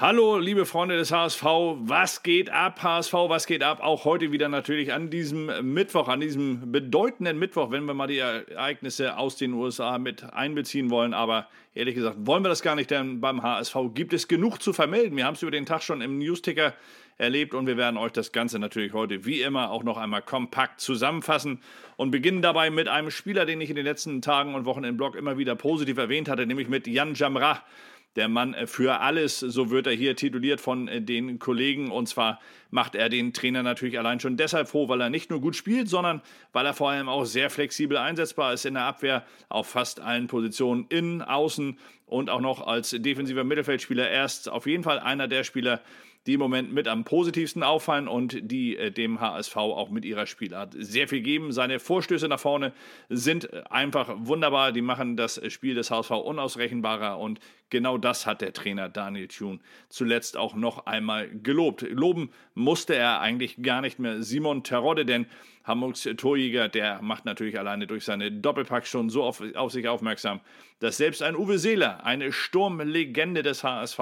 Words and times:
Hallo, 0.00 0.38
liebe 0.38 0.64
Freunde 0.64 0.96
des 0.96 1.12
HSV, 1.12 1.44
was 1.80 2.22
geht 2.22 2.48
ab, 2.48 2.82
HSV, 2.82 3.12
was 3.12 3.46
geht 3.46 3.62
ab? 3.62 3.80
Auch 3.82 4.06
heute 4.06 4.32
wieder 4.32 4.48
natürlich 4.48 4.94
an 4.94 5.10
diesem 5.10 5.74
Mittwoch, 5.74 6.08
an 6.08 6.20
diesem 6.20 6.72
bedeutenden 6.72 7.38
Mittwoch, 7.38 7.70
wenn 7.70 7.84
wir 7.84 7.92
mal 7.92 8.06
die 8.06 8.16
Ereignisse 8.16 9.18
aus 9.18 9.36
den 9.36 9.52
USA 9.52 9.98
mit 9.98 10.24
einbeziehen 10.32 10.88
wollen. 10.88 11.12
Aber 11.12 11.48
ehrlich 11.74 11.96
gesagt, 11.96 12.16
wollen 12.20 12.42
wir 12.42 12.48
das 12.48 12.62
gar 12.62 12.76
nicht, 12.76 12.90
denn 12.90 13.20
beim 13.20 13.42
HSV 13.42 13.76
gibt 13.92 14.14
es 14.14 14.26
genug 14.26 14.62
zu 14.62 14.72
vermelden. 14.72 15.18
Wir 15.18 15.26
haben 15.26 15.34
es 15.34 15.42
über 15.42 15.50
den 15.50 15.66
Tag 15.66 15.82
schon 15.82 16.00
im 16.00 16.16
Newsticker 16.16 16.72
erlebt 17.18 17.52
und 17.52 17.66
wir 17.66 17.76
werden 17.76 17.98
euch 17.98 18.12
das 18.12 18.32
Ganze 18.32 18.58
natürlich 18.58 18.94
heute 18.94 19.26
wie 19.26 19.42
immer 19.42 19.70
auch 19.70 19.82
noch 19.82 19.98
einmal 19.98 20.22
kompakt 20.22 20.80
zusammenfassen 20.80 21.60
und 21.98 22.10
beginnen 22.10 22.40
dabei 22.40 22.70
mit 22.70 22.88
einem 22.88 23.10
Spieler, 23.10 23.44
den 23.44 23.60
ich 23.60 23.68
in 23.68 23.76
den 23.76 23.84
letzten 23.84 24.22
Tagen 24.22 24.54
und 24.54 24.64
Wochen 24.64 24.84
im 24.84 24.96
Blog 24.96 25.14
immer 25.14 25.36
wieder 25.36 25.56
positiv 25.56 25.98
erwähnt 25.98 26.30
hatte, 26.30 26.46
nämlich 26.46 26.68
mit 26.70 26.86
Jan 26.86 27.14
Jamrah 27.14 27.62
der 28.16 28.28
Mann 28.28 28.54
äh, 28.54 28.66
für 28.66 29.00
alles, 29.00 29.40
so 29.40 29.70
wird 29.70 29.86
er 29.86 29.92
hier 29.92 30.16
tituliert 30.16 30.60
von 30.60 30.88
äh, 30.88 31.00
den 31.00 31.38
Kollegen. 31.38 31.90
Und 31.90 32.08
zwar 32.08 32.40
macht 32.70 32.94
er 32.94 33.08
den 33.08 33.32
Trainer 33.32 33.62
natürlich 33.62 33.98
allein 33.98 34.20
schon 34.20 34.36
deshalb 34.36 34.68
froh, 34.68 34.88
weil 34.88 35.00
er 35.00 35.10
nicht 35.10 35.30
nur 35.30 35.40
gut 35.40 35.56
spielt, 35.56 35.88
sondern 35.88 36.22
weil 36.52 36.66
er 36.66 36.74
vor 36.74 36.90
allem 36.90 37.08
auch 37.08 37.24
sehr 37.24 37.50
flexibel 37.50 37.96
einsetzbar 37.96 38.52
ist 38.52 38.66
in 38.66 38.74
der 38.74 38.84
Abwehr 38.84 39.24
auf 39.48 39.68
fast 39.68 40.00
allen 40.00 40.26
Positionen, 40.26 40.86
innen, 40.88 41.22
außen 41.22 41.78
und 42.06 42.30
auch 42.30 42.40
noch 42.40 42.66
als 42.66 42.90
defensiver 42.90 43.44
Mittelfeldspieler. 43.44 44.08
Er 44.08 44.24
ist 44.24 44.48
auf 44.48 44.66
jeden 44.66 44.82
Fall 44.82 44.98
einer 44.98 45.28
der 45.28 45.44
Spieler, 45.44 45.80
die 46.26 46.34
im 46.34 46.40
Moment 46.40 46.72
mit 46.72 46.86
am 46.86 47.04
positivsten 47.04 47.62
auffallen 47.62 48.06
und 48.06 48.38
die 48.42 48.76
äh, 48.76 48.90
dem 48.90 49.20
HSV 49.20 49.56
auch 49.56 49.90
mit 49.90 50.04
ihrer 50.04 50.26
Spielart 50.26 50.74
sehr 50.78 51.08
viel 51.08 51.22
geben. 51.22 51.52
Seine 51.52 51.78
Vorstöße 51.78 52.28
nach 52.28 52.40
vorne 52.40 52.72
sind 53.08 53.70
einfach 53.70 54.14
wunderbar. 54.16 54.72
Die 54.72 54.82
machen 54.82 55.16
das 55.16 55.40
Spiel 55.50 55.74
des 55.74 55.90
HSV 55.90 56.10
unausrechenbarer 56.10 57.18
und 57.18 57.40
genau 57.70 57.96
das 57.98 58.26
hat 58.26 58.40
der 58.40 58.52
Trainer 58.52 58.88
Daniel 58.88 59.28
Thune 59.28 59.60
zuletzt 59.88 60.36
auch 60.36 60.54
noch 60.54 60.86
einmal 60.86 61.28
gelobt. 61.28 61.82
Loben 61.82 62.30
musste 62.54 62.94
er 62.94 63.20
eigentlich 63.20 63.62
gar 63.62 63.80
nicht 63.80 63.98
mehr 63.98 64.22
Simon 64.22 64.62
Terodde, 64.62 65.06
denn 65.06 65.26
Hamburgs 65.64 66.08
Torjäger, 66.16 66.68
der 66.68 67.00
macht 67.02 67.24
natürlich 67.24 67.58
alleine 67.58 67.86
durch 67.86 68.04
seine 68.04 68.32
Doppelpack 68.32 68.86
schon 68.86 69.10
so 69.10 69.22
auf, 69.22 69.42
auf 69.54 69.72
sich 69.72 69.88
aufmerksam, 69.88 70.40
dass 70.80 70.96
selbst 70.96 71.22
ein 71.22 71.36
Uwe 71.36 71.58
Seeler, 71.58 72.04
eine 72.04 72.32
Sturmlegende 72.32 73.42
des 73.42 73.62
HSV, 73.62 74.00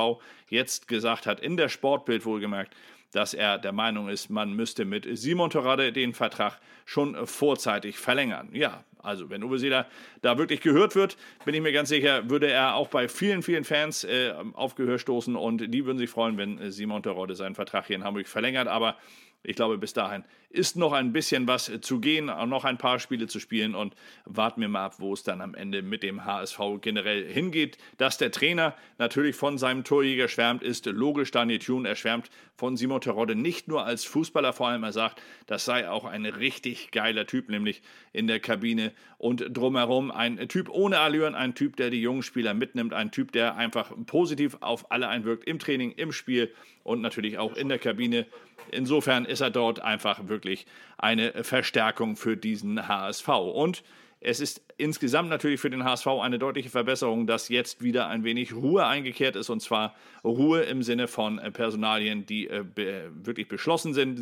jetzt 0.49 0.89
gesagt 0.89 1.27
hat, 1.27 1.41
in 1.41 1.57
der 1.57 1.69
Sportbild 1.69 2.25
wohlgemerkt, 2.25 2.75
dass 3.13 3.35
er 3.35 3.59
der 3.59 3.73
Meinung 3.73 4.09
ist, 4.09 4.31
man 4.31 4.53
müsste 4.53 4.85
mit 4.85 5.07
Simon 5.19 5.51
Torrade 5.51 5.93
den 5.93 6.15
Vertrag 6.15 6.61
schon 6.85 7.27
vorzeitig 7.27 7.99
verlängern. 7.99 8.51
Ja, 8.53 8.85
also 9.09 9.31
wenn 9.31 9.43
Uwe 9.43 9.59
Seeler 9.59 9.87
da 10.23 10.39
wirklich 10.39 10.61
gehört 10.61 10.95
wird, 10.95 11.17
bin 11.45 11.55
ich 11.55 11.61
mir 11.61 11.73
ganz 11.73 11.89
sicher, 11.89 12.29
würde 12.31 12.49
er 12.49 12.75
auch 12.75 12.89
bei 12.89 13.09
vielen, 13.09 13.43
vielen 13.43 13.65
Fans 13.65 14.05
äh, 14.05 14.33
auf 14.53 14.75
Gehör 14.75 14.99
stoßen 14.99 15.35
und 15.35 15.73
die 15.73 15.85
würden 15.87 15.99
sich 15.99 16.11
freuen, 16.11 16.37
wenn 16.37 16.71
Simon 16.71 17.03
Torrade 17.03 17.35
seinen 17.35 17.55
Vertrag 17.55 17.87
hier 17.87 17.97
in 17.97 18.05
Hamburg 18.05 18.29
verlängert. 18.29 18.69
Aber 18.69 18.97
ich 19.43 19.57
glaube, 19.57 19.79
bis 19.79 19.93
dahin 19.93 20.25
ist 20.51 20.77
noch 20.77 20.93
ein 20.93 21.13
bisschen 21.13 21.47
was 21.47 21.71
zu 21.83 22.01
gehen, 22.01 22.27
noch 22.27 22.65
ein 22.65 22.79
paar 22.79 22.99
Spiele 22.99 23.27
zu 23.27 23.39
spielen 23.39 23.75
und 23.75 23.95
warten 24.25 24.63
wir 24.63 24.69
mal 24.69 24.87
ab, 24.87 24.95
wo 24.99 25.13
es 25.13 25.23
dann 25.23 25.43
am 25.43 25.55
Ende 25.55 25.83
mit 25.83 26.03
dem 26.03 26.25
HSV 26.25 26.59
generell 26.81 27.31
hingeht. 27.31 27.77
Dass 27.99 28.17
der 28.17 28.31
Trainer 28.31 28.75
natürlich 28.97 29.37
von 29.37 29.59
seinem 29.59 29.85
Torjäger 29.85 30.27
schwärmt, 30.29 30.63
ist 30.63 30.87
logisch. 30.87 31.31
Daniel 31.33 31.59
Thune, 31.59 31.87
er 31.87 31.97
schwärmt 31.97 32.31
von 32.55 32.79
Simon 32.79 33.03
Terodde 33.03 33.35
nicht 33.35 33.69
nur 33.69 33.85
als 33.85 34.05
Fußballer, 34.05 34.55
vor 34.55 34.69
allem 34.69 34.85
er 34.85 34.93
sagt, 34.93 35.21
das 35.47 35.67
sei 35.67 35.89
auch 35.89 36.07
ein 36.07 36.25
richtig 36.25 36.91
geiler 36.93 37.27
Typ, 37.27 37.51
nämlich 37.51 37.83
in 38.15 38.27
der 38.27 38.41
Kabine 38.41 38.93
und 39.19 39.55
drumherum. 39.55 40.11
Ein 40.11 40.49
Typ 40.49 40.71
ohne 40.71 40.99
Allüren, 40.99 41.35
ein 41.35 41.55
Typ, 41.55 41.77
der 41.77 41.91
die 41.91 42.01
jungen 42.01 42.23
Spieler 42.23 42.55
mitnimmt, 42.55 42.95
ein 42.95 43.11
Typ, 43.11 43.33
der 43.33 43.57
einfach 43.57 43.93
positiv 44.07 44.57
auf 44.61 44.91
alle 44.91 45.09
einwirkt, 45.09 45.45
im 45.47 45.59
Training, 45.59 45.93
im 45.93 46.11
Spiel 46.11 46.55
und 46.85 47.03
natürlich 47.03 47.37
auch 47.37 47.55
in 47.55 47.69
der 47.69 47.79
Kabine. 47.79 48.27
Insofern 48.71 49.25
ist 49.25 49.41
er 49.41 49.51
dort 49.51 49.81
einfach 49.81 50.29
wirklich 50.29 50.67
eine 50.97 51.45
Verstärkung 51.45 52.17
für 52.17 52.37
diesen 52.37 52.89
HSV. 52.89 53.29
Und 53.29 53.83
es 54.21 54.41
ist 54.41 54.63
insgesamt 54.79 55.29
natürlich 55.29 55.61
für 55.61 55.71
den 55.71 55.85
HSV 55.85 56.07
eine 56.07 56.41
deutliche 56.41 56.71
Verbesserung, 56.71 57.27
dass 57.29 57.49
jetzt 57.49 57.83
wieder 57.83 58.09
ein 58.09 58.25
wenig 58.25 58.53
Ruhe 58.53 58.85
eingekehrt 58.85 59.37
ist 59.37 59.49
und 59.49 59.61
zwar 59.61 59.95
Ruhe 60.25 60.63
im 60.63 60.83
Sinne 60.83 61.07
von 61.07 61.41
Personalien, 61.53 62.27
die 62.27 62.49
äh, 62.49 62.65
wirklich 63.23 63.47
beschlossen 63.47 63.95
sind. 63.95 64.21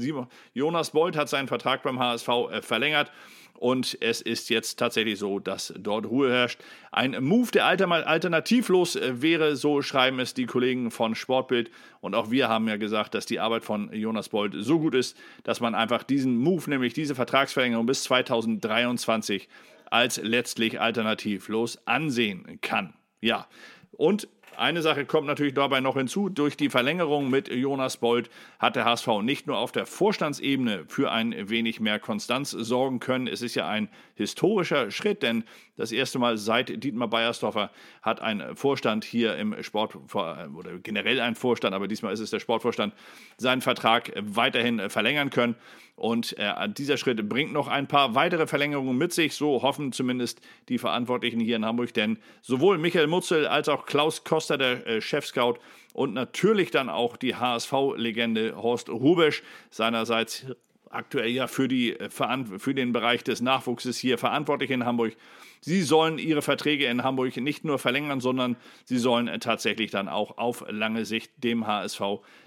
Jonas 0.52 0.90
Bolt 0.90 1.16
hat 1.16 1.30
seinen 1.30 1.48
Vertrag 1.48 1.82
beim 1.82 1.98
HSV 1.98 2.28
äh, 2.28 2.62
verlängert 2.62 3.10
und 3.58 3.96
es 4.00 4.20
ist 4.20 4.50
jetzt 4.50 4.78
tatsächlich 4.78 5.18
so, 5.18 5.38
dass 5.38 5.72
dort 5.78 6.06
Ruhe 6.06 6.30
herrscht. 6.30 6.60
Ein 6.92 7.16
Move, 7.22 7.50
der 7.50 7.66
alternativlos 7.66 8.96
äh, 8.96 9.22
wäre, 9.22 9.56
so 9.56 9.82
schreiben 9.82 10.20
es 10.20 10.34
die 10.34 10.46
Kollegen 10.46 10.90
von 10.90 11.14
Sportbild. 11.14 11.70
Und 12.00 12.14
auch 12.14 12.30
wir 12.30 12.48
haben 12.48 12.68
ja 12.68 12.76
gesagt, 12.76 13.14
dass 13.14 13.26
die 13.26 13.40
Arbeit 13.40 13.64
von 13.64 13.92
Jonas 13.92 14.28
Bold 14.28 14.54
so 14.56 14.78
gut 14.78 14.94
ist, 14.94 15.16
dass 15.44 15.60
man 15.60 15.74
einfach 15.74 16.02
diesen 16.02 16.36
Move, 16.38 16.68
nämlich 16.70 16.92
diese 16.92 17.14
Vertragsverlängerung 17.14 17.86
bis 17.86 18.02
2023, 18.04 19.48
als 19.90 20.20
letztlich 20.22 20.80
alternativlos 20.80 21.78
ansehen 21.86 22.58
kann. 22.60 22.94
Ja, 23.20 23.46
und 23.92 24.28
eine 24.58 24.82
Sache 24.82 25.04
kommt 25.04 25.26
natürlich 25.26 25.54
dabei 25.54 25.80
noch 25.80 25.96
hinzu. 25.96 26.28
Durch 26.28 26.56
die 26.56 26.68
Verlängerung 26.68 27.30
mit 27.30 27.48
Jonas 27.48 27.96
Bold 27.96 28.30
hat 28.58 28.76
der 28.76 28.84
HSV 28.84 29.08
nicht 29.22 29.46
nur 29.46 29.58
auf 29.58 29.72
der 29.72 29.86
Vorstandsebene 29.86 30.84
für 30.88 31.10
ein 31.10 31.48
wenig 31.48 31.80
mehr 31.80 31.98
Konstanz 31.98 32.50
sorgen 32.50 33.00
können. 33.00 33.26
Es 33.26 33.42
ist 33.42 33.54
ja 33.54 33.68
ein 33.68 33.88
historischer 34.14 34.90
Schritt, 34.90 35.22
denn 35.22 35.44
das 35.76 35.92
erste 35.92 36.18
Mal 36.18 36.38
seit 36.38 36.82
Dietmar 36.82 37.08
Beiersdorfer 37.08 37.70
hat 38.02 38.20
ein 38.20 38.56
Vorstand 38.56 39.04
hier 39.04 39.36
im 39.36 39.62
Sport 39.62 39.96
oder 40.14 40.78
generell 40.82 41.20
ein 41.20 41.34
Vorstand, 41.34 41.74
aber 41.74 41.86
diesmal 41.86 42.12
ist 42.12 42.20
es 42.20 42.30
der 42.30 42.40
Sportvorstand, 42.40 42.94
seinen 43.36 43.60
Vertrag 43.60 44.12
weiterhin 44.16 44.88
verlängern 44.88 45.30
können. 45.30 45.56
Und 45.96 46.38
äh, 46.38 46.52
dieser 46.68 46.98
Schritt 46.98 47.26
bringt 47.26 47.54
noch 47.54 47.68
ein 47.68 47.88
paar 47.88 48.14
weitere 48.14 48.46
Verlängerungen 48.46 48.98
mit 48.98 49.14
sich. 49.14 49.34
So 49.34 49.62
hoffen 49.62 49.92
zumindest 49.92 50.42
die 50.68 50.76
Verantwortlichen 50.76 51.40
hier 51.40 51.56
in 51.56 51.64
Hamburg. 51.64 51.94
Denn 51.94 52.18
sowohl 52.42 52.76
Michael 52.76 53.06
Mutzel 53.06 53.46
als 53.46 53.70
auch 53.70 53.86
Klaus 53.86 54.22
Koster, 54.46 54.58
der 54.58 54.86
äh, 54.86 55.00
Chefscout, 55.00 55.54
und 55.92 56.14
natürlich 56.14 56.70
dann 56.70 56.88
auch 56.88 57.16
die 57.16 57.34
HSV-Legende 57.34 58.54
Horst 58.56 58.88
Rubesch, 58.88 59.42
seinerseits 59.70 60.46
aktuell 60.90 61.30
ja 61.30 61.48
für, 61.48 61.66
die, 61.66 61.98
äh, 61.98 62.10
für 62.10 62.74
den 62.74 62.92
Bereich 62.92 63.24
des 63.24 63.40
Nachwuchses 63.40 63.98
hier 63.98 64.18
verantwortlich 64.18 64.70
in 64.70 64.84
Hamburg. 64.84 65.16
Sie 65.60 65.82
sollen 65.82 66.18
ihre 66.18 66.42
Verträge 66.42 66.86
in 66.86 67.02
Hamburg 67.02 67.36
nicht 67.38 67.64
nur 67.64 67.80
verlängern, 67.80 68.20
sondern 68.20 68.56
sie 68.84 68.98
sollen 68.98 69.26
äh, 69.26 69.40
tatsächlich 69.40 69.90
dann 69.90 70.08
auch 70.08 70.38
auf 70.38 70.64
lange 70.68 71.04
Sicht 71.04 71.32
dem 71.42 71.66
HSV 71.66 72.02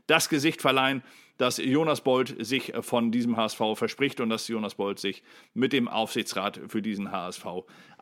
das 0.07 0.29
Gesicht 0.29 0.61
verleihen, 0.61 1.03
das 1.39 1.57
Jonas 1.57 2.01
Bold 2.01 2.35
sich 2.45 2.75
äh, 2.75 2.83
von 2.83 3.11
diesem 3.11 3.35
HSV 3.35 3.61
verspricht 3.73 4.19
und 4.21 4.29
das 4.29 4.47
Jonas 4.47 4.75
Bold 4.75 4.99
sich 4.99 5.23
mit 5.55 5.73
dem 5.73 5.87
Aufsichtsrat 5.87 6.59
für 6.67 6.83
diesen 6.83 7.11
HSV 7.11 7.45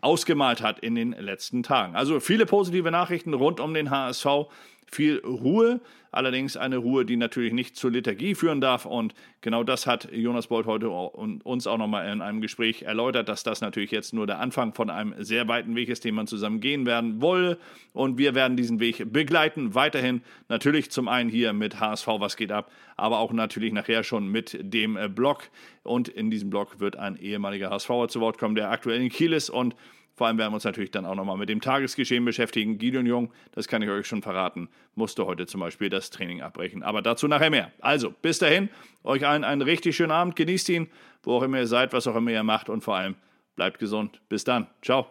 ausgemalt 0.02 0.62
hat 0.62 0.80
in 0.80 0.96
den 0.96 1.14
letzten 1.14 1.64
Tagen. 1.64 1.96
Also 1.96 2.20
viele 2.20 2.46
positive 2.46 2.92
Nachrichten 2.92 3.34
rund 3.34 3.60
um 3.60 3.74
den 3.74 3.90
HSV 3.90 4.48
viel 4.92 5.20
Ruhe, 5.20 5.82
allerdings 6.12 6.56
eine 6.56 6.78
Ruhe, 6.78 7.06
die 7.06 7.18
natürlich 7.18 7.54
nicht 7.54 7.76
zur 7.76 7.92
Liturgie 7.92 8.36
führen 8.36 8.62
darf. 8.62 8.86
Und 8.86 9.14
genau 9.42 9.64
das 9.64 9.86
hat 9.86 10.10
Jonas 10.12 10.48
Bolt 10.48 10.66
heute 10.66 10.90
uns 10.90 11.68
auch 11.68 11.78
nochmal 11.78 12.12
in 12.12 12.22
einem 12.22 12.42
Gespräch 12.42 12.84
erläutert, 12.84 13.28
dass 13.28 13.44
das 13.44 13.62
natürlich 13.62 13.92
jetzt 13.92 14.14
nur 14.14 14.26
der 14.26 14.40
Anfang 14.40 14.74
von 14.74 14.90
einem 14.90 15.14
sehr 15.20 15.48
weiten 15.48 15.76
Weg 15.76 15.90
ist, 15.90 16.06
den 16.06 16.16
man 16.16 16.28
zusammen 16.28 16.62
gehen 16.62 16.86
werden 16.86 17.22
wolle. 17.22 17.58
Und 17.94 18.18
wir 18.18 18.34
werden 18.34 18.58
diesen 18.58 18.80
Weg 18.80 19.12
begleiten, 19.12 19.76
weiterhin 19.76 20.22
natürlich 20.48 20.90
zum 20.90 21.08
einen 21.08 21.30
hier 21.30 21.54
mit 21.54 21.80
HSV, 21.80 22.08
was 22.20 22.38
geht 22.38 22.52
ab, 22.52 22.72
aber 22.96 23.20
auch 23.28 23.34
natürlich 23.34 23.74
nachher 23.74 24.04
schon 24.04 24.28
mit 24.28 24.58
dem 24.60 24.98
Blog. 25.14 25.50
Und 25.84 26.08
in 26.08 26.32
diesem 26.32 26.50
Blog 26.50 26.80
wird 26.80 26.96
ein 26.96 27.18
ehemaliger 27.18 27.70
HSVer 27.70 28.08
zu 28.08 28.22
Wort 28.22 28.38
kommen, 28.38 28.56
der 28.56 28.72
aktuell 28.72 29.02
in 29.02 29.10
Kiel 29.10 29.34
ist 29.34 29.50
und 29.50 29.76
vor 30.18 30.26
allem 30.26 30.40
werden 30.40 30.52
wir 30.52 30.56
uns 30.56 30.64
natürlich 30.64 30.90
dann 30.90 31.06
auch 31.06 31.14
nochmal 31.14 31.38
mit 31.38 31.48
dem 31.48 31.62
Tagesgeschehen 31.62 32.26
beschäftigen. 32.26 32.80
Gideon 32.80 33.06
Jung, 33.06 33.32
das 33.52 33.68
kann 33.68 33.84
ich 33.84 33.90
euch 33.90 34.08
schon 34.08 34.24
verraten, 34.24 34.68
musste 34.96 35.28
heute 35.28 35.46
zum 35.46 35.62
Beispiel 35.62 35.92
das 35.92 36.10
Training 36.10 36.42
abbrechen. 36.42 36.82
Aber 36.82 37.04
dazu 37.04 37.28
nachher 37.28 37.52
mehr. 37.52 37.72
Also, 37.82 38.12
bis 38.24 38.40
dahin, 38.40 38.70
euch 39.04 39.28
allen 39.28 39.44
einen 39.44 39.62
richtig 39.62 39.96
schönen 39.96 40.12
Abend. 40.12 40.36
Genießt 40.36 40.70
ihn, 40.70 40.90
wo 41.22 41.34
auch 41.34 41.44
immer 41.44 41.60
ihr 41.60 41.68
seid, 41.68 41.94
was 41.94 42.08
auch 42.08 42.16
immer 42.16 42.32
ihr 42.32 42.44
macht 42.44 42.68
und 42.68 42.84
vor 42.84 42.96
allem 42.96 43.16
bleibt 43.56 43.78
gesund. 43.78 44.20
Bis 44.28 44.44
dann. 44.44 44.66
Ciao. 44.82 45.08